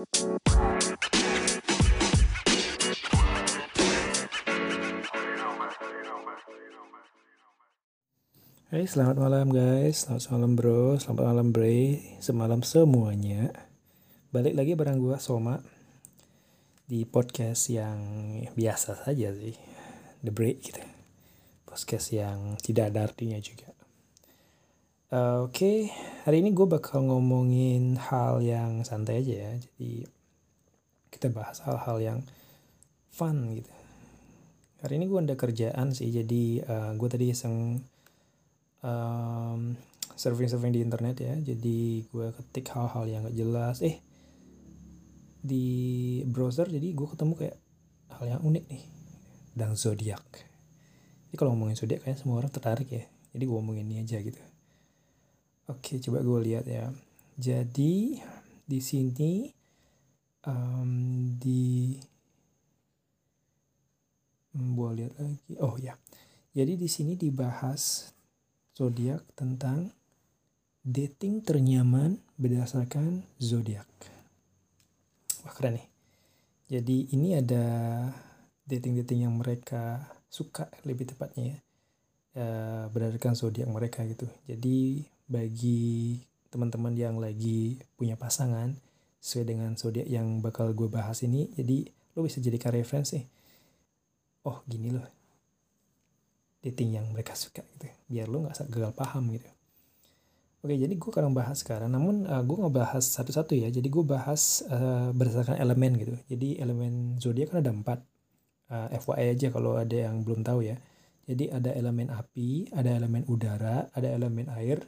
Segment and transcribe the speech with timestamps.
[0.00, 0.08] Hai,
[8.88, 10.08] selamat malam guys.
[10.08, 10.96] Selamat malam bro.
[10.96, 12.16] Selamat malam Bray.
[12.16, 13.52] Semalam semuanya.
[14.32, 15.60] Balik lagi bareng gua Soma
[16.88, 18.00] di podcast yang
[18.56, 19.52] biasa saja sih.
[20.24, 20.80] The Break gitu.
[21.68, 23.79] Podcast yang tidak ada artinya juga.
[25.10, 25.78] Uh, Oke, okay.
[26.22, 29.52] hari ini gue bakal ngomongin hal yang santai aja ya.
[29.58, 30.06] Jadi
[31.10, 32.18] kita bahas hal-hal yang
[33.10, 33.74] fun gitu.
[34.86, 37.82] Hari ini gue ada kerjaan sih, jadi uh, eh, gue tadi iseng
[38.86, 39.74] um,
[40.20, 44.04] surfing-surfing di internet ya jadi gue ketik hal-hal yang gak jelas eh
[45.40, 47.56] di browser jadi gue ketemu kayak
[48.12, 48.84] hal yang unik nih
[49.56, 50.20] dan zodiak
[51.32, 54.36] jadi kalau ngomongin zodiak kayak semua orang tertarik ya jadi gue ngomongin ini aja gitu
[55.70, 56.90] oke coba gue lihat ya
[57.38, 57.94] jadi
[58.66, 59.46] di sini
[60.44, 60.90] um,
[61.38, 61.94] di
[64.52, 65.94] hmm, gue lihat lagi oh ya
[66.50, 68.10] jadi di sini dibahas
[68.74, 69.94] zodiak tentang
[70.80, 73.86] dating ternyaman berdasarkan zodiak.
[75.44, 75.86] Wah keren nih.
[76.70, 77.64] Jadi ini ada
[78.64, 80.00] dating-dating yang mereka
[80.30, 81.58] suka lebih tepatnya ya.
[82.30, 84.26] Uh, berdasarkan zodiak mereka gitu.
[84.46, 86.18] Jadi bagi
[86.50, 88.74] teman-teman yang lagi punya pasangan
[89.22, 91.86] sesuai dengan zodiak yang bakal gue bahas ini, jadi
[92.18, 93.22] lo bisa jadikan referensi.
[94.42, 95.06] Oh gini loh,
[96.66, 97.86] dating yang mereka suka gitu.
[98.10, 99.46] Biar lo nggak gagal paham gitu.
[100.60, 101.88] Oke jadi gue akan bahas sekarang.
[101.88, 103.72] Namun uh, gue nggak bahas satu-satu ya.
[103.72, 106.14] Jadi gue bahas uh, berdasarkan elemen gitu.
[106.28, 108.00] Jadi elemen zodiak kan ada empat.
[108.70, 110.76] Uh, eh, FYI aja kalau ada yang belum tahu ya.
[111.24, 114.82] Jadi ada elemen api ada elemen udara ada elemen air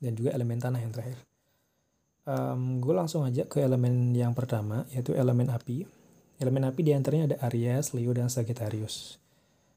[0.00, 1.18] dan juga elemen tanah yang terakhir
[2.28, 5.86] um, gue langsung aja ke elemen yang pertama yaitu elemen api
[6.40, 9.16] elemen api di antaranya ada Aries, Leo, dan Sagittarius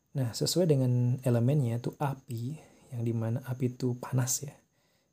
[0.10, 2.58] Nah, sesuai dengan elemennya itu api,
[2.90, 4.56] yang di mana api itu panas ya.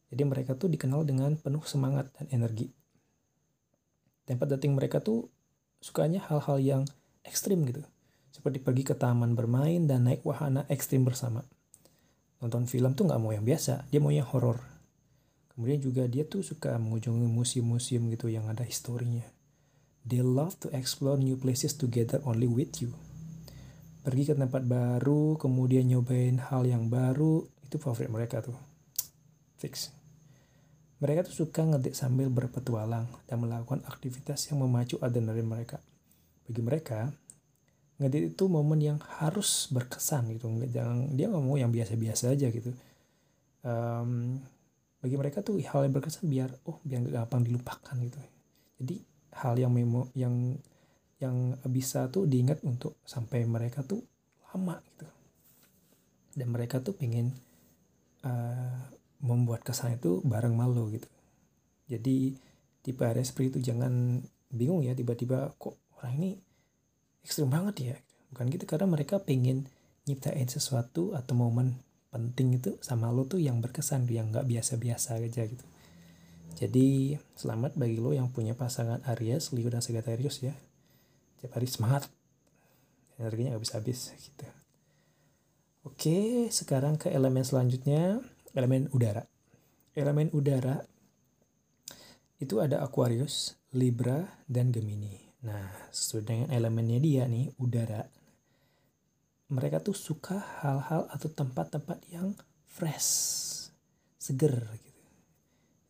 [0.08, 2.72] Jadi mereka tuh dikenal dengan penuh semangat dan energi.
[4.24, 5.28] Tempat dating mereka tuh
[5.84, 6.82] sukanya hal-hal yang
[7.26, 7.84] ekstrim gitu.
[8.32, 11.44] Seperti pergi ke taman bermain dan naik wahana ekstrim bersama.
[12.40, 14.56] Nonton film tuh nggak mau yang biasa, dia mau yang horor.
[15.56, 19.24] Kemudian juga dia tuh suka mengunjungi museum-museum gitu yang ada historinya.
[20.04, 22.92] They love to explore new places together only with you.
[24.04, 28.54] Pergi ke tempat baru kemudian nyobain hal yang baru itu favorit mereka tuh.
[29.56, 29.90] Fix.
[31.00, 35.80] Mereka tuh suka ngedit sambil berpetualang dan melakukan aktivitas yang memacu adrenalin mereka.
[36.44, 37.10] Bagi mereka
[37.96, 40.52] ngedit itu momen yang harus berkesan gitu.
[40.68, 42.76] Jangan dia nggak mau yang biasa-biasa aja gitu.
[43.64, 44.44] Um,
[45.06, 48.18] bagi mereka tuh hal yang berkesan biar oh biar gak gampang dilupakan gitu.
[48.82, 48.96] Jadi
[49.38, 50.58] hal yang memo yang
[51.22, 54.02] yang bisa tuh diingat untuk sampai mereka tuh
[54.50, 55.06] lama gitu.
[56.34, 57.30] Dan mereka tuh pengen
[58.26, 58.82] uh,
[59.22, 61.06] membuat kesan itu bareng malu gitu.
[61.86, 62.34] Jadi
[62.82, 64.18] tipe Aries seperti itu jangan
[64.50, 66.30] bingung ya tiba-tiba kok orang ini
[67.22, 67.96] ekstrim banget ya.
[68.34, 69.70] Bukan gitu karena mereka pengen
[70.10, 71.85] nyiptain sesuatu atau momen
[72.16, 75.66] penting itu sama lo tuh yang berkesan yang nggak biasa-biasa aja gitu.
[76.56, 80.56] Jadi selamat bagi lo yang punya pasangan Aries, Leo dan Sagittarius ya.
[81.42, 82.08] Tiap hari semangat.
[83.20, 84.48] Energinya nggak bisa habis gitu.
[85.86, 88.20] Oke sekarang ke elemen selanjutnya
[88.56, 89.28] elemen udara.
[89.92, 90.80] Elemen udara
[92.36, 95.16] itu ada Aquarius, Libra, dan Gemini.
[95.40, 98.04] Nah, sesuai dengan elemennya dia nih, udara.
[99.46, 102.34] Mereka tuh suka hal-hal atau tempat-tempat yang
[102.66, 103.10] fresh,
[104.18, 105.02] seger gitu.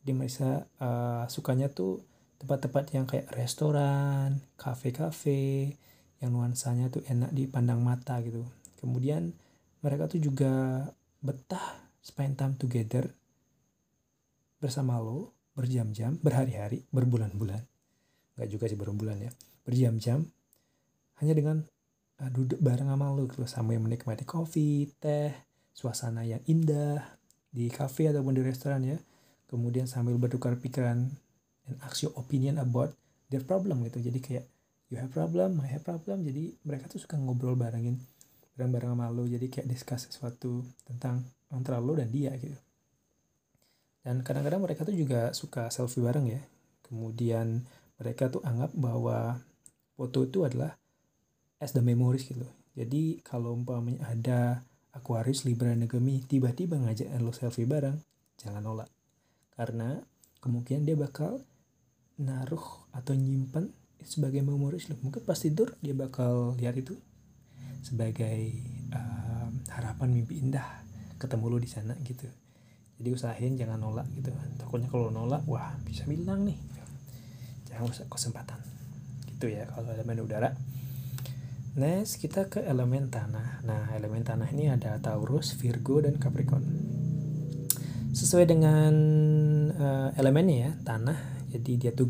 [0.05, 2.05] Jadi mereka uh, sukanya tuh
[2.37, 5.73] tempat-tempat yang kayak restoran, kafe-kafe,
[6.21, 8.45] yang nuansanya tuh enak dipandang mata gitu.
[8.77, 9.33] Kemudian
[9.81, 10.85] mereka tuh juga
[11.25, 13.09] betah spend time together
[14.61, 17.65] bersama lo berjam-jam, berhari-hari, berbulan-bulan.
[18.37, 19.33] Gak juga sih berbulan ya.
[19.65, 20.29] Berjam-jam
[21.19, 21.65] hanya dengan
[22.17, 25.33] duduk bareng sama lo gitu sambil menikmati kopi, teh,
[25.77, 27.05] suasana yang indah
[27.53, 28.99] di kafe ataupun di restoran ya.
[29.47, 31.07] Kemudian sambil bertukar pikiran
[31.69, 32.97] and ask your opinion about
[33.29, 34.01] their problem gitu.
[34.01, 34.45] Jadi kayak
[34.89, 36.25] you have problem I have problem.
[36.25, 38.01] Jadi mereka tuh suka ngobrol barengin
[38.57, 41.21] bareng-bareng sama lo jadi kayak discuss sesuatu tentang
[41.53, 42.57] antara lo dan dia gitu.
[44.01, 46.41] Dan kadang-kadang mereka tuh juga suka selfie bareng ya.
[46.87, 47.67] Kemudian
[48.01, 49.43] mereka tuh anggap bahwa
[49.99, 50.79] foto itu adalah
[51.61, 52.45] as the memories gitu.
[52.77, 54.61] Jadi kalau umpamanya ada
[54.93, 58.01] Aquarius, Libra, dan Gemini tiba-tiba ngajak lo selfie bareng
[58.37, 58.89] jangan nolak.
[59.57, 59.97] Karena
[60.45, 61.41] kemungkinan dia bakal
[62.21, 63.73] naruh atau nyimpen
[64.05, 64.97] sebagai memoris lo.
[65.01, 66.97] Mungkin pas tidur dia bakal lihat itu
[67.81, 68.53] sebagai
[68.93, 70.85] uh, harapan mimpi indah
[71.17, 72.29] ketemu lo di sana gitu.
[72.97, 74.33] Jadi usahain jangan nolak gitu.
[74.61, 76.57] Takutnya kalau nolak wah bisa bilang nih.
[77.69, 78.61] Jangan usah kesempatan.
[79.29, 80.53] Gitu ya kalau elemen udara
[81.77, 83.61] next kita ke elemen tanah.
[83.69, 86.65] Nah elemen tanah ini ada Taurus Virgo dan Capricorn.
[88.17, 88.93] Sesuai dengan
[89.77, 91.19] uh, elemennya ya tanah
[91.53, 92.09] jadi dia tuh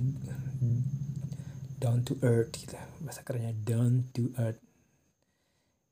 [1.83, 2.79] down to earth gitu.
[3.03, 4.63] Bahasa kerennya down to earth.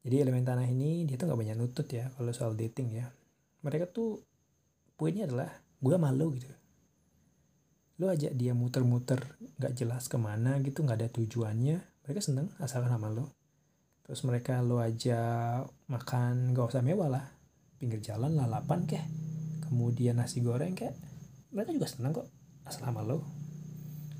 [0.07, 3.11] Jadi elemen tanah ini dia tuh nggak banyak nutut ya kalau soal dating ya.
[3.67, 4.23] Mereka tuh
[4.95, 5.51] poinnya adalah
[5.83, 6.47] gue malu gitu.
[7.99, 9.19] Lo ajak dia muter-muter
[9.59, 12.07] nggak jelas ke mana gitu nggak ada tujuannya.
[12.07, 13.44] Mereka seneng asalkan sama lo
[14.05, 17.25] terus mereka lo aja makan gak usah mewah lah.
[17.81, 19.05] Pinggir jalan lalapan keh
[19.67, 20.93] kemudian nasi goreng keh
[21.51, 22.29] mereka juga seneng kok
[22.65, 23.25] asal sama lo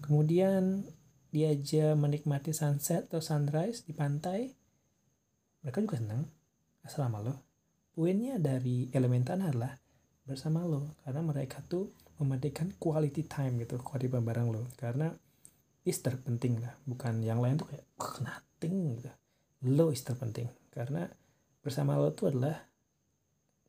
[0.05, 0.85] kemudian
[1.31, 4.53] diajak menikmati sunset atau sunrise di pantai.
[5.65, 6.29] Mereka juga senang
[6.85, 7.55] asal sama lo
[7.97, 9.73] poinnya dari elemen tanah adalah
[10.27, 15.09] bersama lo karena mereka tuh memandikan quality time gitu quality bareng lo karena
[15.87, 17.87] is terpenting lah bukan yang lain tuh kayak
[18.21, 19.11] nothing gitu
[19.65, 21.09] lo is terpenting karena
[21.65, 22.57] bersama lo tuh adalah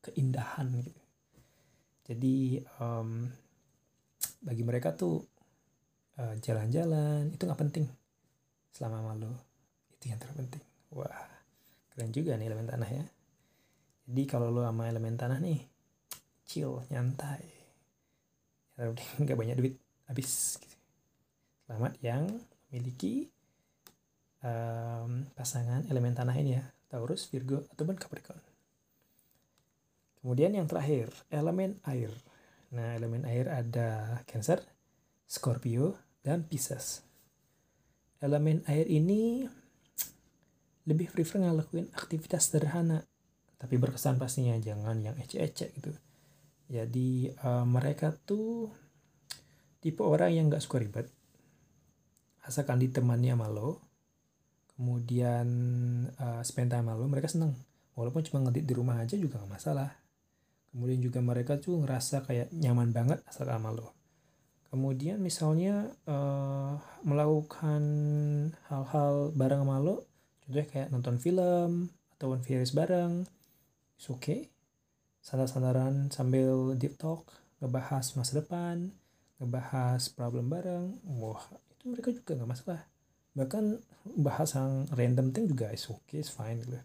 [0.03, 1.01] keindahan gitu.
[2.05, 3.25] Jadi um,
[4.45, 5.25] bagi mereka tuh
[6.21, 7.85] eh, jalan-jalan itu nggak penting
[8.69, 9.31] selama malu
[9.95, 10.61] itu yang terpenting.
[10.93, 11.25] Wah
[11.95, 13.05] keren juga nih elemen tanah ya.
[14.05, 15.63] Jadi kalau lo sama elemen tanah nih
[16.45, 17.41] chill nyantai.
[19.23, 19.75] Nggak banyak duit
[20.05, 20.77] habis gitu.
[21.65, 22.29] selamat yang
[22.69, 23.33] memiliki
[24.45, 26.63] um, pasangan elemen tanah ini ya
[26.93, 28.41] Taurus Virgo ataupun Capricorn
[30.21, 32.13] kemudian yang terakhir elemen air
[32.69, 34.61] nah elemen air ada Cancer
[35.25, 37.01] Scorpio dan Pisces.
[38.21, 39.45] Elemen air ini
[40.85, 43.01] lebih prefer ngelakuin aktivitas sederhana,
[43.57, 45.91] tapi berkesan pastinya jangan yang ecek-ecek gitu.
[46.69, 48.69] Jadi uh, mereka tuh
[49.81, 51.09] tipe orang yang gak suka ribet,
[52.45, 53.84] asalkan ditemani sama lo,
[54.75, 55.47] kemudian
[56.19, 57.55] uh, spend time sama lo, mereka seneng.
[57.95, 59.91] Walaupun cuma ngedit di rumah aja juga gak masalah.
[60.75, 63.95] Kemudian juga mereka tuh ngerasa kayak nyaman banget asal sama lo
[64.75, 66.75] kemudian misalnya uh,
[67.07, 67.79] melakukan
[68.67, 70.03] hal-hal bareng sama lo
[70.43, 71.87] contohnya kayak nonton film
[72.19, 73.23] atau virus bareng
[73.95, 74.51] it's okay
[75.23, 77.23] sandar-sandaran sambil deep talk
[77.63, 78.91] ngebahas masa depan
[79.39, 82.83] ngebahas problem bareng wah itu mereka juga nggak masalah
[83.35, 83.77] bahkan
[84.17, 86.79] bahas yang random thing juga is okay is fine gitu.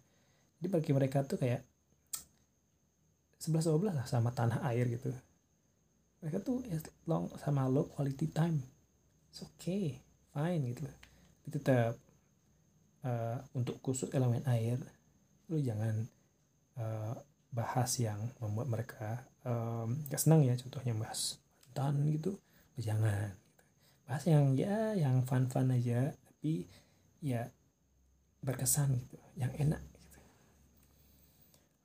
[0.60, 1.64] Jadi bagi mereka tuh kayak
[3.40, 5.14] sebelas dua lah sama tanah air gitu.
[6.20, 6.76] Mereka tuh ya
[7.08, 8.60] long sama lo quality time
[9.30, 9.96] it's okay
[10.34, 10.84] fine gitu.
[10.84, 11.94] Tapi tetap
[13.06, 14.76] uh, untuk khusus elemen air
[15.48, 16.06] lo jangan
[16.76, 17.14] uh,
[17.50, 19.08] bahas yang membuat mereka
[19.42, 22.32] um, gak senang ya contohnya bahas mantan gitu
[22.78, 23.34] jangan
[24.06, 26.64] bahas yang ya yang fun fun aja tapi
[27.20, 27.52] ya
[28.40, 30.18] berkesan gitu yang enak gitu.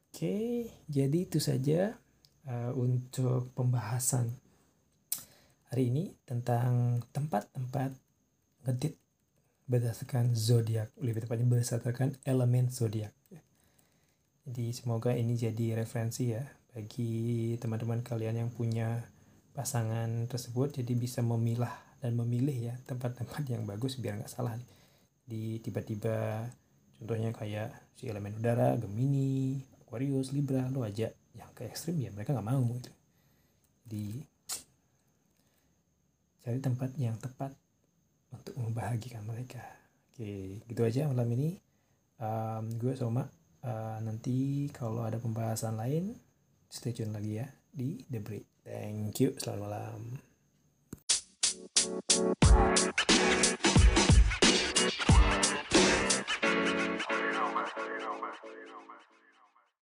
[0.08, 0.38] oke
[0.88, 2.00] jadi itu saja
[2.48, 4.32] uh, untuk pembahasan
[5.68, 8.00] hari ini tentang tempat-tempat
[8.64, 8.96] ngedit
[9.68, 13.12] berdasarkan zodiak, lebih tepatnya berdasarkan elemen zodiak.
[14.48, 19.04] Jadi semoga ini jadi referensi ya bagi teman-teman kalian yang punya
[19.52, 24.54] pasangan tersebut jadi bisa memilah dan memilih ya tempat-tempat yang bagus biar nggak salah
[25.26, 26.46] di tiba-tiba
[27.02, 32.38] contohnya kayak si elemen udara Gemini Aquarius Libra lo aja yang ke ekstrim ya mereka
[32.38, 32.94] nggak mau gitu.
[33.90, 34.22] Di
[36.46, 37.58] cari tempat yang tepat
[38.30, 39.66] untuk membahagiakan mereka.
[40.14, 41.58] Oke gitu aja malam ini.
[42.22, 43.26] Um, gue Soma.
[43.66, 46.14] Uh, nanti kalau ada pembahasan lain
[46.70, 48.46] stay tune lagi ya di The Break.
[48.62, 49.34] Thank you.
[49.42, 50.35] Selamat malam
[51.86, 52.75] Bye.